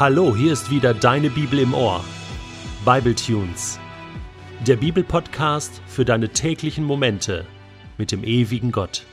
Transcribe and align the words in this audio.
Hallo, 0.00 0.34
hier 0.34 0.54
ist 0.54 0.70
wieder 0.70 0.94
deine 0.94 1.28
Bibel 1.28 1.58
im 1.58 1.74
Ohr. 1.74 2.02
Bible 2.86 3.14
Tunes. 3.14 3.78
Der 4.66 4.76
Bibelpodcast 4.76 5.82
für 5.86 6.06
deine 6.06 6.30
täglichen 6.30 6.84
Momente 6.84 7.44
mit 7.98 8.10
dem 8.10 8.24
ewigen 8.24 8.72
Gott. 8.72 9.04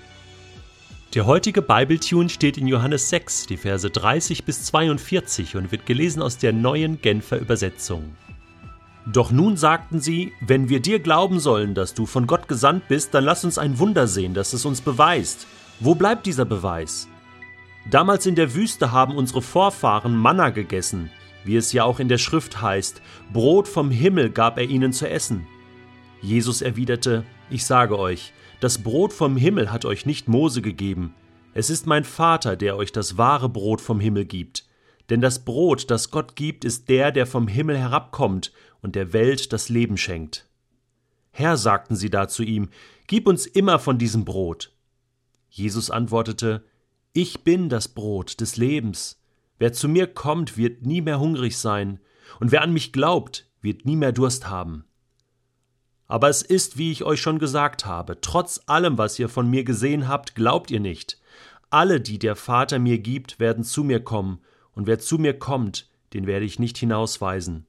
Der 1.14 1.26
heutige 1.26 1.62
Bible 1.62 2.00
Tune 2.00 2.30
steht 2.30 2.58
in 2.58 2.68
Johannes 2.68 3.10
6, 3.10 3.48
die 3.48 3.58
Verse 3.58 3.90
30 3.90 4.46
bis 4.46 4.64
42 4.64 5.58
und 5.58 5.74
wird 5.74 5.86
gelesen 5.86 6.22
aus 6.22 6.38
der 6.38 6.54
neuen 6.54 7.02
Genfer 7.02 7.38
Übersetzung. 7.38 8.16
Doch 9.06 9.30
nun 9.30 9.58
sagten 9.58 10.00
sie, 10.00 10.32
wenn 10.40 10.70
wir 10.70 10.80
dir 10.80 11.00
glauben 11.00 11.42
sollen, 11.42 11.76
dass 11.76 11.96
du 11.96 12.06
von 12.06 12.28
Gott 12.28 12.48
gesandt 12.48 12.88
bist, 12.88 13.14
dann 13.14 13.26
lass 13.26 13.44
uns 13.44 13.58
ein 13.58 13.78
Wunder 13.78 14.08
sehen, 14.08 14.34
das 14.34 14.54
es 14.54 14.64
uns 14.64 14.80
beweist. 14.80 15.48
Wo 15.82 15.96
bleibt 15.96 16.26
dieser 16.26 16.46
Beweis? 16.46 17.10
Damals 17.90 18.26
in 18.26 18.36
der 18.36 18.54
Wüste 18.54 18.92
haben 18.92 19.16
unsere 19.16 19.42
Vorfahren 19.42 20.16
Manna 20.16 20.50
gegessen, 20.50 21.10
wie 21.46 21.56
es 21.56 21.72
ja 21.72 21.84
auch 21.84 22.00
in 22.00 22.10
der 22.10 22.18
Schrift 22.18 22.62
heißt, 22.62 23.02
Brot 23.32 23.68
vom 23.68 23.92
Himmel 23.92 24.30
gab 24.30 24.58
er 24.58 24.66
ihnen 24.66 24.92
zu 24.92 25.10
essen. 25.10 25.48
Jesus 26.22 26.62
erwiderte, 26.62 27.24
Ich 27.50 27.66
sage 27.66 27.98
euch, 27.98 28.34
das 28.60 28.80
Brot 28.80 29.14
vom 29.14 29.38
Himmel 29.38 29.72
hat 29.72 29.86
euch 29.86 30.06
nicht 30.06 30.28
Mose 30.28 30.62
gegeben, 30.62 31.14
es 31.58 31.72
ist 31.72 31.88
mein 31.88 32.04
Vater, 32.04 32.56
der 32.56 32.78
euch 32.78 32.92
das 32.92 33.18
wahre 33.18 33.50
Brot 33.50 33.82
vom 33.82 34.00
Himmel 34.00 34.26
gibt. 34.26 34.64
Denn 35.10 35.22
das 35.22 35.44
Brot, 35.44 35.90
das 35.90 36.12
Gott 36.12 36.36
gibt, 36.36 36.64
ist 36.66 36.88
der, 36.88 37.12
der 37.12 37.26
vom 37.26 37.48
Himmel 37.48 37.80
herabkommt 37.80 38.54
und 38.84 38.96
der 38.96 39.12
Welt 39.12 39.52
das 39.54 39.68
Leben 39.68 39.98
schenkt. 39.98 40.48
Herr, 41.32 41.58
sagten 41.58 41.96
sie 41.96 42.12
da 42.12 42.28
zu 42.28 42.44
ihm, 42.44 42.70
gib 43.08 43.26
uns 43.26 43.48
immer 43.48 43.80
von 43.80 43.98
diesem 43.98 44.24
Brot. 44.24 44.72
Jesus 45.50 45.90
antwortete, 45.90 46.64
ich 47.14 47.44
bin 47.44 47.70
das 47.70 47.88
Brot 47.88 48.40
des 48.42 48.58
Lebens. 48.58 49.22
Wer 49.60 49.74
zu 49.74 49.90
mir 49.90 50.08
kommt, 50.08 50.58
wird 50.58 50.86
nie 50.86 51.02
mehr 51.02 51.20
hungrig 51.20 51.58
sein, 51.58 52.00
und 52.40 52.52
wer 52.52 52.62
an 52.62 52.74
mich 52.74 52.94
glaubt, 52.94 53.50
wird 53.62 53.86
nie 53.86 53.96
mehr 53.96 54.12
Durst 54.12 54.50
haben. 54.50 54.86
Aber 56.08 56.30
es 56.30 56.42
ist, 56.42 56.78
wie 56.78 56.92
ich 56.92 57.04
euch 57.04 57.22
schon 57.22 57.40
gesagt 57.40 57.86
habe, 57.86 58.22
trotz 58.22 58.62
allem, 58.66 58.98
was 58.98 59.20
ihr 59.20 59.30
von 59.30 59.50
mir 59.50 59.64
gesehen 59.64 60.08
habt, 60.08 60.36
glaubt 60.36 60.72
ihr 60.72 60.80
nicht. 60.80 61.20
Alle, 61.70 62.00
die 62.00 62.18
der 62.18 62.36
Vater 62.36 62.80
mir 62.80 63.00
gibt, 63.00 63.40
werden 63.40 63.64
zu 63.64 63.84
mir 63.84 64.00
kommen, 64.00 64.40
und 64.74 64.88
wer 64.88 65.00
zu 65.00 65.18
mir 65.18 65.38
kommt, 65.38 65.90
den 66.14 66.28
werde 66.28 66.46
ich 66.46 66.60
nicht 66.60 66.78
hinausweisen. 66.78 67.68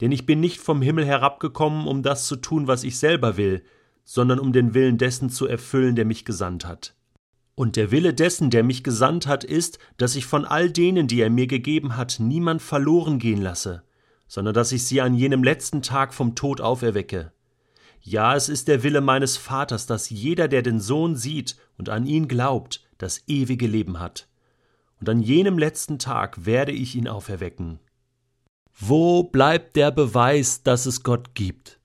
Denn 0.00 0.10
ich 0.10 0.26
bin 0.26 0.40
nicht 0.40 0.60
vom 0.60 0.82
Himmel 0.82 1.04
herabgekommen, 1.04 1.86
um 1.86 2.02
das 2.02 2.26
zu 2.26 2.36
tun, 2.36 2.66
was 2.66 2.82
ich 2.82 2.98
selber 2.98 3.36
will, 3.36 3.62
sondern 4.04 4.40
um 4.40 4.52
den 4.52 4.74
Willen 4.74 4.98
dessen 4.98 5.30
zu 5.30 5.46
erfüllen, 5.46 5.94
der 5.94 6.04
mich 6.04 6.24
gesandt 6.24 6.66
hat. 6.66 6.96
Und 7.54 7.76
der 7.76 7.90
Wille 7.90 8.14
dessen, 8.14 8.50
der 8.50 8.64
mich 8.64 8.82
gesandt 8.82 9.26
hat, 9.26 9.44
ist, 9.44 9.78
dass 9.98 10.16
ich 10.16 10.24
von 10.24 10.44
all 10.44 10.70
denen, 10.70 11.06
die 11.06 11.20
er 11.20 11.30
mir 11.30 11.46
gegeben 11.46 11.96
hat, 11.96 12.16
niemand 12.18 12.62
verloren 12.62 13.18
gehen 13.18 13.42
lasse, 13.42 13.82
sondern 14.26 14.54
dass 14.54 14.72
ich 14.72 14.84
sie 14.84 15.00
an 15.00 15.14
jenem 15.14 15.42
letzten 15.42 15.82
Tag 15.82 16.14
vom 16.14 16.34
Tod 16.34 16.60
auferwecke. 16.60 17.32
Ja, 18.00 18.34
es 18.34 18.48
ist 18.48 18.68
der 18.68 18.82
Wille 18.82 19.00
meines 19.00 19.36
Vaters, 19.36 19.86
dass 19.86 20.10
jeder, 20.10 20.48
der 20.48 20.62
den 20.62 20.80
Sohn 20.80 21.14
sieht 21.14 21.56
und 21.78 21.88
an 21.88 22.06
ihn 22.06 22.26
glaubt, 22.26 22.84
das 22.98 23.22
ewige 23.28 23.66
Leben 23.66 24.00
hat. 24.00 24.28
Und 24.98 25.08
an 25.08 25.20
jenem 25.20 25.58
letzten 25.58 25.98
Tag 25.98 26.44
werde 26.46 26.72
ich 26.72 26.96
ihn 26.96 27.06
auferwecken. 27.06 27.80
Wo 28.72 29.24
bleibt 29.24 29.76
der 29.76 29.90
Beweis, 29.90 30.62
dass 30.62 30.86
es 30.86 31.02
Gott 31.02 31.34
gibt? 31.34 31.78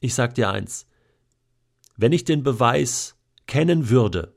Ich 0.00 0.14
sag 0.14 0.34
dir 0.34 0.50
eins. 0.50 0.86
Wenn 1.96 2.12
ich 2.12 2.24
den 2.24 2.42
Beweis 2.42 3.15
kennen 3.46 3.88
würde, 3.88 4.36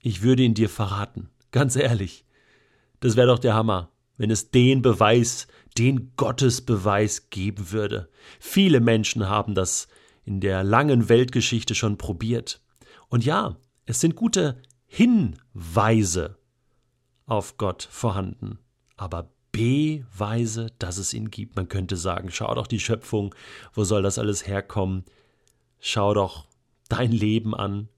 ich 0.00 0.22
würde 0.22 0.42
ihn 0.42 0.54
dir 0.54 0.68
verraten. 0.68 1.30
Ganz 1.50 1.76
ehrlich. 1.76 2.24
Das 3.00 3.16
wäre 3.16 3.28
doch 3.28 3.38
der 3.38 3.54
Hammer, 3.54 3.90
wenn 4.16 4.30
es 4.30 4.50
den 4.50 4.82
Beweis, 4.82 5.46
den 5.78 6.12
Gottesbeweis 6.16 7.30
geben 7.30 7.70
würde. 7.70 8.10
Viele 8.38 8.80
Menschen 8.80 9.28
haben 9.28 9.54
das 9.54 9.88
in 10.24 10.40
der 10.40 10.64
langen 10.64 11.08
Weltgeschichte 11.08 11.74
schon 11.74 11.98
probiert. 11.98 12.62
Und 13.08 13.24
ja, 13.24 13.56
es 13.86 14.00
sind 14.00 14.16
gute 14.16 14.62
Hinweise 14.86 16.38
auf 17.26 17.56
Gott 17.56 17.86
vorhanden. 17.90 18.58
Aber 18.96 19.30
Beweise, 19.52 20.72
dass 20.80 20.98
es 20.98 21.14
ihn 21.14 21.30
gibt. 21.30 21.54
Man 21.54 21.68
könnte 21.68 21.96
sagen, 21.96 22.30
schau 22.32 22.52
doch 22.54 22.66
die 22.66 22.80
Schöpfung, 22.80 23.34
wo 23.72 23.84
soll 23.84 24.02
das 24.02 24.18
alles 24.18 24.48
herkommen? 24.48 25.04
Schau 25.78 26.12
doch 26.12 26.48
dein 26.88 27.12
Leben 27.12 27.54
an. 27.54 27.88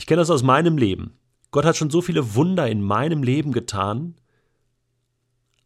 Ich 0.00 0.06
kenne 0.06 0.22
das 0.22 0.30
aus 0.30 0.42
meinem 0.42 0.78
Leben. 0.78 1.18
Gott 1.50 1.66
hat 1.66 1.76
schon 1.76 1.90
so 1.90 2.00
viele 2.00 2.34
Wunder 2.34 2.66
in 2.66 2.82
meinem 2.82 3.22
Leben 3.22 3.52
getan, 3.52 4.14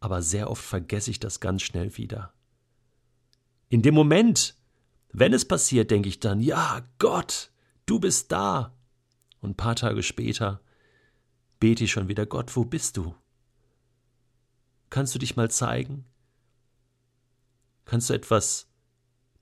aber 0.01 0.21
sehr 0.21 0.51
oft 0.51 0.61
vergesse 0.61 1.09
ich 1.09 1.21
das 1.21 1.39
ganz 1.39 1.61
schnell 1.61 1.95
wieder. 1.95 2.33
In 3.69 3.81
dem 3.81 3.95
Moment, 3.95 4.57
wenn 5.13 5.31
es 5.31 5.47
passiert, 5.47 5.89
denke 5.89 6.09
ich 6.09 6.19
dann, 6.19 6.41
ja, 6.41 6.83
Gott, 6.99 7.49
du 7.85 8.01
bist 8.01 8.29
da. 8.29 8.75
Und 9.39 9.51
ein 9.51 9.55
paar 9.55 9.77
Tage 9.77 10.03
später 10.03 10.59
bete 11.61 11.85
ich 11.85 11.93
schon 11.93 12.09
wieder, 12.09 12.25
Gott, 12.25 12.57
wo 12.57 12.65
bist 12.65 12.97
du? 12.97 13.15
Kannst 14.89 15.15
du 15.15 15.19
dich 15.19 15.37
mal 15.37 15.49
zeigen? 15.49 16.03
Kannst 17.85 18.09
du 18.09 18.13
etwas 18.13 18.67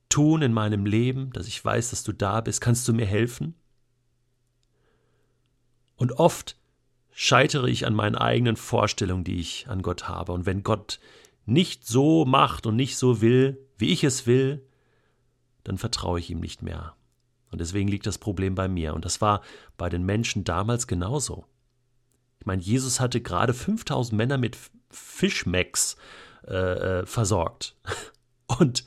tun 0.08 0.44
in 0.44 0.54
meinem 0.54 0.86
Leben, 0.86 1.31
dass 1.34 1.48
ich 1.48 1.66
weiß, 1.66 1.90
dass 1.90 2.04
du 2.04 2.12
da 2.12 2.42
bist? 2.42 2.62
Kannst 2.62 2.88
du 2.88 2.94
mir 2.94 3.08
helfen? 3.08 3.56
Und 5.96 6.14
oft 6.14 6.58
scheitere 7.12 7.68
ich 7.68 7.86
an 7.86 7.94
meinen 7.94 8.16
eigenen 8.16 8.56
Vorstellungen, 8.56 9.24
die 9.24 9.40
ich 9.40 9.68
an 9.68 9.81
Gott 9.81 10.08
habe. 10.08 10.31
Und 10.31 10.46
wenn 10.46 10.64
Gott 10.64 11.00
nicht 11.46 11.86
so 11.86 12.26
macht 12.26 12.66
und 12.66 12.76
nicht 12.76 12.98
so 12.98 13.22
will, 13.22 13.59
wie 13.78 13.92
ich 13.92 14.04
es 14.04 14.26
will, 14.26 14.66
dann 15.64 15.78
vertraue 15.78 16.20
ich 16.20 16.30
ihm 16.30 16.40
nicht 16.40 16.62
mehr. 16.62 16.96
Und 17.52 17.62
deswegen 17.62 17.88
liegt 17.88 18.08
das 18.08 18.18
Problem 18.18 18.56
bei 18.56 18.68
mir. 18.68 18.94
Und 18.94 19.06
das 19.06 19.22
war 19.22 19.42
bei 19.78 19.90
den 19.90 20.04
Menschen 20.04 20.44
damals 20.44 20.88
genauso. 20.88 21.46
Ich 22.40 22.46
meine, 22.46 22.62
Jesus 22.62 23.00
hatte 23.00 23.22
gerade 23.22 23.54
5000 23.54 24.18
Männer 24.18 24.38
mit 24.38 24.58
Fischmecks 24.90 25.96
äh, 26.48 26.56
äh, 27.02 27.06
versorgt. 27.06 27.75
Und 28.60 28.86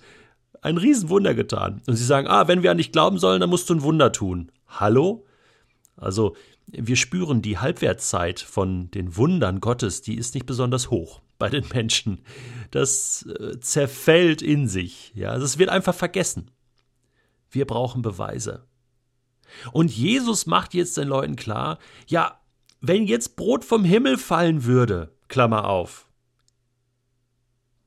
ein 0.63 0.79
Riesenwunder 0.79 1.35
getan. 1.35 1.81
Und 1.87 1.97
sie 1.97 2.05
sagen, 2.05 2.27
ah, 2.27 2.49
wenn 2.49 2.63
wir 2.63 2.71
an 2.71 2.77
dich 2.79 2.93
glauben 2.93 3.19
sollen, 3.19 3.41
dann 3.41 3.51
musst 3.51 3.71
du 3.71 3.75
ein 3.75 3.83
Wunder 3.83 4.13
tun. 4.13 4.51
Hallo? 4.67 5.25
Also 5.97 6.37
wir 6.67 6.97
spüren 6.97 7.43
die 7.43 7.59
Halbwertszeit 7.59 8.41
von 8.41 8.91
den 8.91 9.17
Wundern 9.17 9.61
Gottes, 9.61 10.03
die 10.03 10.17
ist 10.17 10.35
nicht 10.35 10.47
besonders 10.47 10.91
hoch 10.91 11.23
bei 11.39 11.49
den 11.49 11.67
Menschen. 11.73 12.25
Das 12.71 13.27
äh, 13.27 13.61
zerfällt 13.61 14.43
in 14.43 14.69
sich. 14.69 15.13
Ja, 15.15 15.31
also 15.31 15.45
es 15.45 15.59
wird 15.59 15.71
einfach 15.71 15.95
vergessen. 15.95 16.51
Wir 17.51 17.67
brauchen 17.67 18.03
Beweise. 18.03 18.67
Und 19.73 19.93
Jesus 19.93 20.47
macht 20.47 20.75
jetzt 20.75 20.97
den 20.97 21.09
Leuten 21.09 21.37
klar, 21.37 21.79
ja, 22.09 22.41
wenn 22.81 23.07
jetzt 23.07 23.37
Brot 23.37 23.65
vom 23.65 23.85
Himmel 23.85 24.19
fallen 24.19 24.65
würde, 24.65 25.17
Klammer 25.29 25.69
auf. 25.69 26.11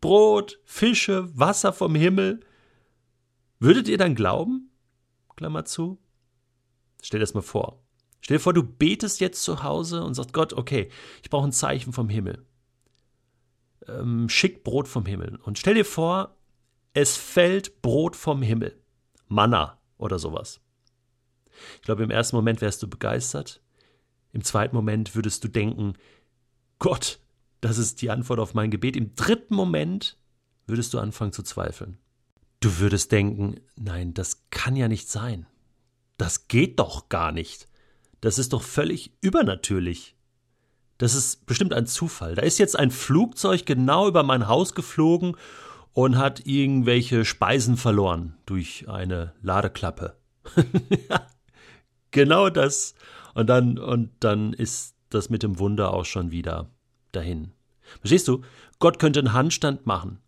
Brot, 0.02 0.60
Fische, 0.64 1.30
Wasser 1.38 1.74
vom 1.74 1.96
Himmel, 1.96 2.40
würdet 3.60 3.90
ihr 3.90 3.98
dann 3.98 4.16
glauben? 4.16 4.72
Klammer 5.36 5.66
zu. 5.66 6.00
Stell 7.02 7.20
das 7.20 7.34
mal 7.34 7.42
vor. 7.42 7.84
Stell 8.22 8.38
dir 8.38 8.42
vor, 8.44 8.54
du 8.54 8.64
betest 8.64 9.20
jetzt 9.20 9.44
zu 9.44 9.64
Hause 9.64 10.04
und 10.04 10.14
sagst 10.14 10.34
Gott, 10.34 10.54
okay, 10.54 10.90
ich 11.24 11.30
brauche 11.30 11.48
ein 11.48 11.52
Zeichen 11.52 11.94
vom 11.94 12.10
Himmel. 12.10 12.46
Ähm, 13.88 14.30
schick 14.30 14.64
Brot 14.64 14.88
vom 14.88 15.06
Himmel. 15.06 15.40
Und 15.44 15.58
stell 15.58 15.74
dir 15.74 15.86
vor, 15.86 16.36
es 16.94 17.18
fällt 17.18 17.82
Brot 17.82 18.16
vom 18.16 18.42
Himmel. 18.42 18.80
Manna 19.28 19.80
oder 19.98 20.20
sowas. 20.20 20.60
Ich 21.76 21.82
glaube, 21.84 22.04
im 22.04 22.12
ersten 22.12 22.36
Moment 22.36 22.62
wärst 22.62 22.82
du 22.84 22.88
begeistert. 22.88 23.62
Im 24.32 24.44
zweiten 24.44 24.76
Moment 24.76 25.16
würdest 25.16 25.44
du 25.44 25.48
denken, 25.48 25.94
Gott, 26.78 27.20
das 27.62 27.78
ist 27.78 28.02
die 28.02 28.10
Antwort 28.10 28.40
auf 28.40 28.54
mein 28.54 28.72
Gebet. 28.72 28.96
Im 28.96 29.16
dritten 29.16 29.56
Moment 29.56 30.18
würdest 30.68 30.94
du 30.94 31.00
anfangen 31.00 31.34
zu 31.34 31.44
zweifeln. 31.44 31.98
Du 32.60 32.80
würdest 32.80 33.12
denken, 33.12 33.60
nein, 33.76 34.14
das 34.14 34.50
kann 34.50 34.76
ja 34.76 34.88
nicht 34.88 35.10
sein. 35.10 35.46
Das 36.18 36.48
geht 36.48 36.80
doch 36.80 37.10
gar 37.10 37.32
nicht. 37.32 37.68
Das 38.22 38.38
ist 38.38 38.54
doch 38.54 38.62
völlig 38.62 39.14
übernatürlich. 39.22 40.16
Das 40.98 41.16
ist 41.16 41.46
bestimmt 41.46 41.74
ein 41.74 41.86
Zufall. 41.86 42.36
Da 42.36 42.42
ist 42.42 42.60
jetzt 42.60 42.78
ein 42.78 42.92
Flugzeug 42.92 43.66
genau 43.66 44.08
über 44.08 44.24
mein 44.24 44.48
Haus 44.48 44.76
geflogen 44.76 45.38
und 45.94 46.18
hat 46.18 46.46
irgendwelche 46.46 47.24
Speisen 47.24 47.78
verloren 47.78 48.38
durch 48.46 48.90
eine 48.90 49.34
Ladeklappe. 49.42 50.18
genau 52.12 52.50
das. 52.50 52.96
Und 53.34 53.48
dann, 53.48 53.78
und 53.78 54.12
dann 54.20 54.52
ist 54.52 54.96
das 55.10 55.30
mit 55.30 55.42
dem 55.42 55.58
Wunder 55.58 55.94
auch 55.94 56.06
schon 56.06 56.32
wieder 56.32 56.70
dahin. 57.14 57.54
Verstehst 58.02 58.28
du? 58.28 58.44
Gott 58.80 59.00
könnte 59.00 59.20
einen 59.20 59.34
Handstand 59.34 59.86
machen. 59.86 60.20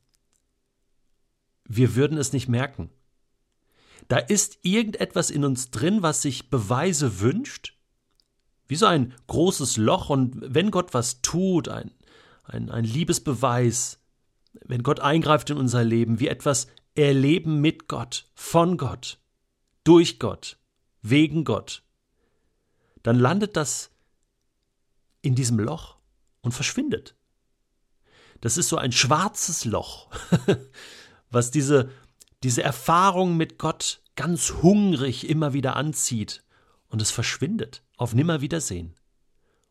Wir 1.65 1.95
würden 1.95 2.17
es 2.17 2.31
nicht 2.31 2.47
merken. 2.47 2.89
Da 4.07 4.17
ist 4.17 4.59
irgendetwas 4.61 5.29
in 5.29 5.43
uns 5.43 5.69
drin, 5.69 6.01
was 6.01 6.21
sich 6.21 6.49
Beweise 6.49 7.19
wünscht 7.19 7.77
wie 8.71 8.77
so 8.77 8.85
ein 8.85 9.13
großes 9.27 9.75
Loch 9.75 10.09
und 10.09 10.37
wenn 10.41 10.71
Gott 10.71 10.93
was 10.93 11.21
tut, 11.21 11.67
ein, 11.67 11.91
ein, 12.45 12.71
ein 12.71 12.85
Liebesbeweis, 12.85 13.99
wenn 14.63 14.81
Gott 14.81 15.01
eingreift 15.01 15.49
in 15.49 15.57
unser 15.57 15.83
Leben, 15.83 16.21
wir 16.21 16.31
etwas 16.31 16.67
erleben 16.95 17.59
mit 17.59 17.89
Gott, 17.89 18.29
von 18.33 18.77
Gott, 18.77 19.19
durch 19.83 20.19
Gott, 20.19 20.57
wegen 21.01 21.43
Gott, 21.43 21.83
dann 23.03 23.19
landet 23.19 23.57
das 23.57 23.91
in 25.21 25.35
diesem 25.35 25.59
Loch 25.59 25.97
und 26.39 26.53
verschwindet. 26.53 27.17
Das 28.39 28.55
ist 28.55 28.69
so 28.69 28.77
ein 28.77 28.93
schwarzes 28.93 29.65
Loch, 29.65 30.09
was 31.29 31.51
diese, 31.51 31.91
diese 32.41 32.63
Erfahrung 32.63 33.35
mit 33.35 33.57
Gott 33.57 34.01
ganz 34.15 34.53
hungrig 34.61 35.27
immer 35.27 35.51
wieder 35.51 35.75
anzieht 35.75 36.45
und 36.87 37.01
es 37.01 37.11
verschwindet 37.11 37.83
auf 38.01 38.15
Nimmerwiedersehen. 38.15 38.95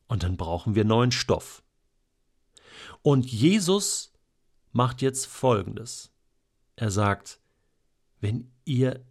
Und 0.06 0.23
dann 0.23 0.37
brauchen 0.37 0.77
wir 0.77 0.85
neuen 0.85 1.11
Stoff. 1.11 1.65
Und 3.03 3.27
Jesus 3.27 4.12
macht 4.71 5.03
jetzt 5.03 5.27
Folgendes. 5.27 6.12
Er 6.77 6.93
sagt, 6.93 7.41
wenn 8.21 8.53
ihr 8.65 9.05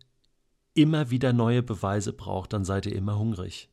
immer 0.74 1.10
wieder 1.10 1.34
neue 1.34 1.62
Beweise 1.62 2.14
braucht, 2.14 2.54
dann 2.54 2.64
seid 2.64 2.86
ihr 2.86 2.96
immer 2.96 3.20
hungrig. 3.20 3.70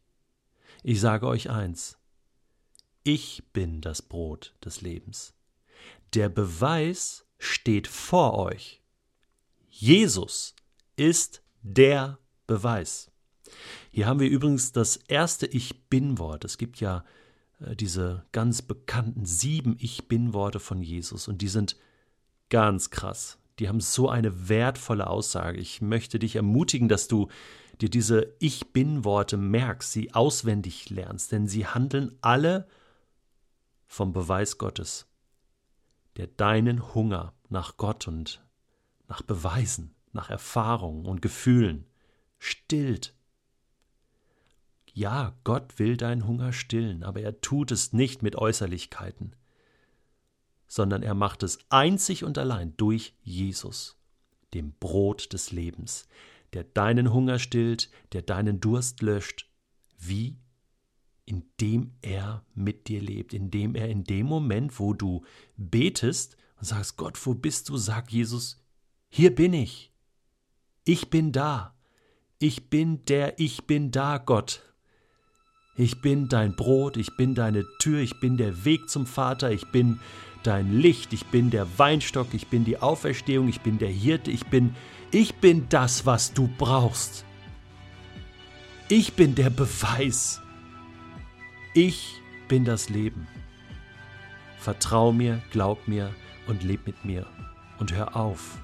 Ich 0.83 1.01
sage 1.01 1.29
euch 1.29 1.49
eins, 1.49 1.97
ich 3.05 3.45
bin 3.53 3.81
das 3.81 4.03
Brot 4.03 4.53
des 4.65 4.81
Lebens. 4.81 5.33
Der 6.15 6.29
Beweis 6.29 7.25
steht 7.39 7.87
vor 7.87 8.35
euch. 8.35 8.83
Jesus 9.69 10.57
ist 10.97 11.41
der 11.63 12.19
Beweis. 12.49 13.13
Hier 13.91 14.07
haben 14.07 14.21
wir 14.21 14.29
übrigens 14.29 14.73
das 14.73 14.97
erste 14.97 15.47
Ich 15.47 15.89
bin-Wort. 15.89 16.45
Es 16.45 16.59
gibt 16.59 16.81
ja 16.81 17.05
äh, 17.61 17.77
diese 17.77 18.25
ganz 18.33 18.63
bekannten 18.63 19.25
sieben 19.25 19.77
Ich 19.79 20.09
bin-Worte 20.09 20.61
von 20.61 20.83
Jesus 20.83 21.29
und 21.29 21.43
die 21.43 21.49
sind 21.49 21.77
ganz 22.51 22.91
krass. 22.91 23.39
Die 23.59 23.69
haben 23.69 23.81
so 23.81 24.09
eine 24.09 24.49
wertvolle 24.49 25.07
Aussage. 25.07 25.59
Ich 25.59 25.81
möchte 25.81 26.19
dich 26.19 26.37
ermutigen, 26.37 26.89
dass 26.89 27.09
du 27.09 27.29
dir 27.81 27.89
diese 27.89 28.35
Ich 28.39 28.73
bin-Worte 28.73 29.37
merkst, 29.37 29.93
sie 29.93 30.15
auswendig 30.15 30.91
lernst, 30.91 31.33
denn 31.33 31.47
sie 31.47 31.67
handeln 31.67 32.17
alle 32.21 32.69
vom 33.87 34.13
Beweis 34.13 34.59
Gottes, 34.59 35.07
der 36.17 36.27
deinen 36.27 36.95
Hunger 36.95 37.35
nach 37.49 37.77
Gott 37.77 38.09
und 38.09 38.45
nach 39.09 39.23
Beweisen, 39.23 39.95
nach 40.13 40.31
Erfahrungen 40.31 41.07
und 41.07 41.23
Gefühlen 41.23 41.87
stillt. 42.39 43.15
Ja, 44.97 45.35
Gott 45.45 45.79
will 45.79 45.99
deinen 45.99 46.27
Hunger 46.27 46.55
stillen, 46.55 47.03
aber 47.03 47.21
er 47.21 47.43
tut 47.43 47.71
es 47.71 47.93
nicht 47.93 48.23
mit 48.23 48.35
Äußerlichkeiten, 48.35 49.37
sondern 50.67 51.03
er 51.03 51.13
macht 51.13 51.43
es 51.43 51.59
einzig 51.69 52.25
und 52.25 52.39
allein 52.39 52.75
durch 52.79 53.15
Jesus, 53.23 53.99
dem 54.55 54.73
Brot 54.81 55.35
des 55.35 55.53
Lebens, 55.53 56.09
der 56.55 56.65
deinen 56.65 57.13
Hunger 57.13 57.39
stillt, 57.39 57.91
der 58.13 58.23
deinen 58.23 58.59
Durst 58.59 59.03
löscht. 59.03 59.51
Wie? 59.99 60.39
Indem 61.27 61.93
er 62.01 62.43
mit 62.55 62.89
dir 62.89 63.03
lebt, 63.03 63.35
indem 63.35 63.75
er 63.75 63.91
in 63.91 64.05
dem 64.05 64.25
Moment, 64.25 64.81
wo 64.81 64.95
du 64.95 65.27
betest 65.59 66.39
und 66.59 66.69
sagst, 66.69 66.97
Gott, 66.97 67.27
wo 67.27 67.35
bist 67.35 67.69
du? 67.69 67.77
Sag 67.77 68.11
Jesus, 68.11 68.65
hier 69.11 69.35
bin 69.35 69.53
ich. 69.53 69.93
Ich 70.87 71.11
bin 71.11 71.33
da. 71.33 71.77
Ich 72.39 72.71
bin 72.71 73.05
der 73.05 73.39
Ich 73.39 73.67
bin 73.67 73.91
da, 73.91 74.17
Gott. 74.17 74.63
Ich 75.77 76.01
bin 76.01 76.29
dein 76.29 76.55
Brot, 76.55 76.97
ich 76.97 77.17
bin 77.17 77.35
deine 77.35 77.67
Tür, 77.79 78.01
ich 78.01 78.19
bin 78.19 78.37
der 78.37 78.65
Weg 78.65 78.89
zum 78.89 79.07
Vater, 79.07 79.51
ich 79.51 79.67
bin 79.67 80.01
dein 80.43 80.73
Licht, 80.73 81.13
ich 81.13 81.27
bin 81.27 81.51
der 81.51 81.67
Weinstock, 81.79 82.29
ich 82.33 82.47
bin 82.47 82.65
die 82.65 82.79
Auferstehung, 82.79 83.49
ich 83.49 83.61
bin 83.61 83.79
der 83.79 83.91
Hirte, 83.91 84.31
ich 84.31 84.47
bin 84.47 84.75
ich 85.13 85.37
bin 85.37 85.69
das, 85.69 86.05
was 86.05 86.33
du 86.33 86.49
brauchst. 86.59 87.25
Ich 88.89 89.15
bin 89.15 89.35
der 89.35 89.51
Beweis. 89.51 90.41
Ich 91.75 92.21
bin 92.49 92.65
das 92.65 92.89
Leben. 92.89 93.29
Vertrau 94.59 95.13
mir, 95.13 95.43
glaub 95.53 95.87
mir 95.87 96.13
und 96.49 96.65
leb 96.65 96.87
mit 96.87 97.05
mir 97.05 97.27
und 97.79 97.93
hör 97.93 98.17
auf, 98.17 98.59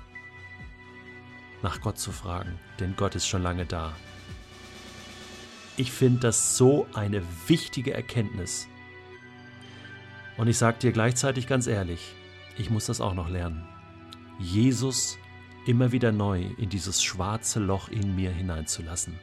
nach 1.62 1.80
Gott 1.80 1.98
zu 1.98 2.10
fragen, 2.10 2.58
denn 2.80 2.96
Gott 2.96 3.14
ist 3.14 3.26
schon 3.26 3.42
lange 3.42 3.66
da. 3.66 3.92
Ich 5.76 5.90
finde 5.90 6.20
das 6.20 6.56
so 6.56 6.86
eine 6.92 7.22
wichtige 7.46 7.94
Erkenntnis. 7.94 8.69
Und 10.36 10.48
ich 10.48 10.58
sage 10.58 10.78
dir 10.78 10.92
gleichzeitig 10.92 11.46
ganz 11.46 11.66
ehrlich, 11.66 12.14
ich 12.58 12.70
muss 12.70 12.86
das 12.86 13.00
auch 13.00 13.14
noch 13.14 13.28
lernen. 13.28 13.66
Jesus 14.38 15.19
immer 15.66 15.92
wieder 15.92 16.12
neu 16.12 16.46
in 16.58 16.69
dieses 16.69 17.02
schwarze 17.02 17.60
Loch 17.60 17.88
in 17.88 18.14
mir 18.14 18.30
hineinzulassen. 18.30 19.19